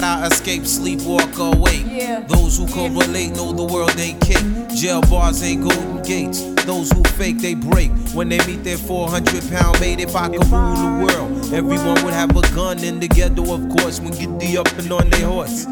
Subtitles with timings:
[0.00, 1.84] That I escape, sleep, walk awake.
[1.86, 2.20] Yeah.
[2.20, 4.42] Those who correlate know the world ain't kick.
[4.74, 6.40] Jail bars ain't golden gates.
[6.64, 7.90] Those who fake, they break.
[8.14, 12.14] When they meet their 400 pound mate, if I could rule the world, everyone would
[12.14, 15.26] have a gun in the ghetto, of course, when get the up and on their
[15.26, 15.66] horse.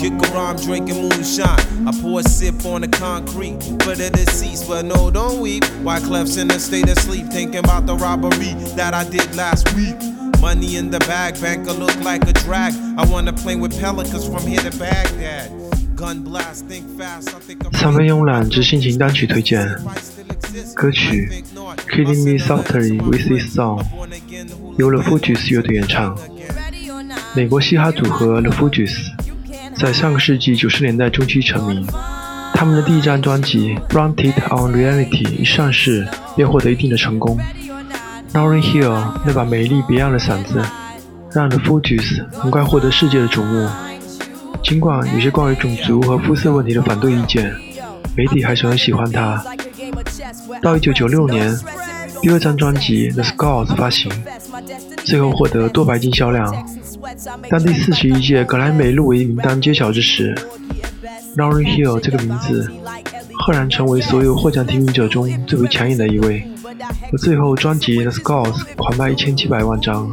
[0.00, 1.86] Kick around drinking moonshine.
[1.86, 5.64] I pour a sip on the concrete for the deceased, but no, don't weep.
[5.82, 9.96] Wyclef's in a state of sleep, thinking about the robbery that I did last week.
[10.40, 12.72] Money in the bag, banker look like a drag.
[12.96, 15.50] I wanna play with pelicans from here to Baghdad.
[15.96, 19.66] Gun blast, think fast, I think I'm 三分慵懒之心情单曲推荐，
[20.74, 21.42] 歌曲
[21.90, 23.82] 《Killing Me Softly with This Song》
[24.76, 26.14] 由 The Fugees 乐队演唱。
[26.14, 28.94] Ready or not, 美国嘻哈组合 The Fugees
[29.74, 31.86] 在上个世纪九十年代中期成名，
[32.52, 37.38] 他们的第一张专辑《Fronted on Reality》一上市便获得一定的成功。
[38.36, 38.46] Ready or not.
[38.46, 40.62] Lauryn Hill 那把美丽别样的嗓子，
[41.32, 43.68] 让 The Fugees 很快获得世界的瞩目。
[44.62, 47.54] 尽管有些关于种族和肤色问题的反对意见，
[48.16, 49.42] 媒体还是很喜欢他。
[50.60, 51.56] 到1996年，
[52.20, 54.10] 第二张专辑《The Scars》发行，
[55.04, 56.52] 最后获得多白金销量。
[57.48, 60.34] 当第四十一届格莱美入围名单揭晓之时
[61.36, 62.68] ，Lauryn Hill 这个名字
[63.38, 66.46] 赫然成为所有获奖提名者中最为抢眼的一位。
[67.12, 70.08] 而最后，专辑《The Scars》狂卖一千七百万张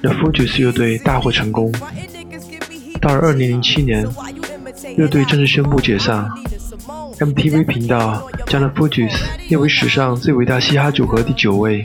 [0.00, 1.72] ，The f u g e s 乐队大获成功。
[3.00, 4.06] 到了2007年，
[4.96, 6.28] 乐队正式宣布解散。
[7.18, 9.14] MTV 频道将 The Fugees
[9.48, 11.82] 列为史上最伟大嘻哈组合第九位。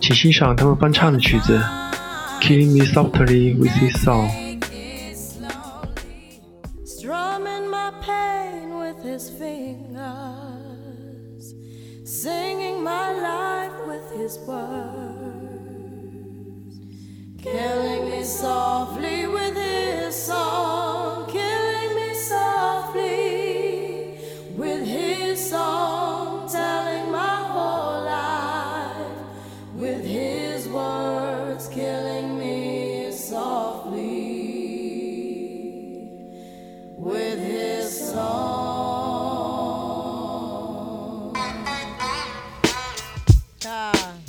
[0.00, 1.60] 请欣赏他们翻唱的曲子
[2.42, 4.28] 《Killing Me Softly with His Song》。
[12.26, 15.05] Singing my life with his words,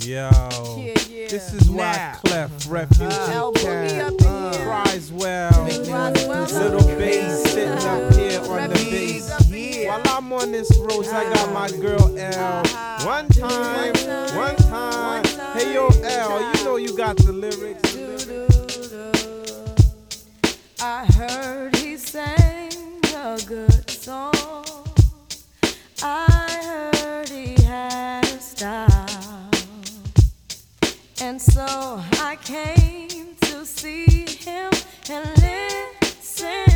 [0.08, 0.30] Yo,
[0.78, 1.28] yeah, yeah.
[1.28, 2.14] this is why Now.
[2.24, 4.64] Clef, Refugee, Al, put me Cat, up in here.
[4.64, 5.50] cries well.
[5.66, 6.44] Roswell.
[6.46, 9.30] Little bass sitting up here on the Refugees bass.
[9.32, 9.88] up in here.
[9.90, 12.62] While I'm on this road, I got my girl L.
[12.64, 13.04] Uh-huh.
[13.06, 13.92] One time,
[14.34, 15.24] one time.
[15.54, 17.94] Hey yo, L, you know you got the lyrics.
[20.80, 22.72] I heard he sang
[23.14, 24.32] a good song.
[26.02, 26.37] I
[31.28, 34.72] And so I came to see him
[35.10, 36.67] and listen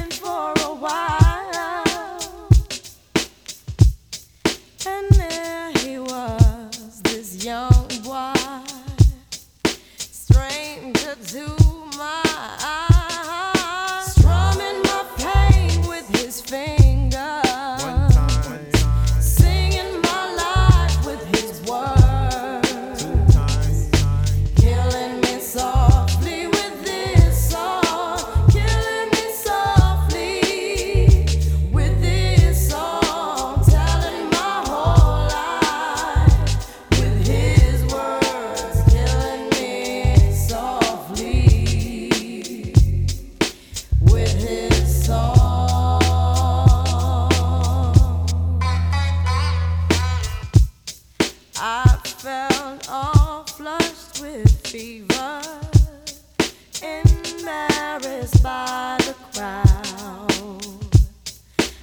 [56.82, 60.60] embarrassed by the crowd.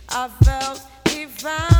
[0.09, 1.78] I felt he found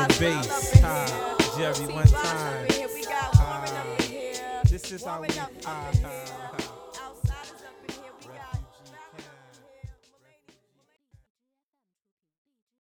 [0.00, 0.80] Man Bass.
[0.82, 2.66] Ah, Jerry one time.
[4.64, 5.28] This is how we.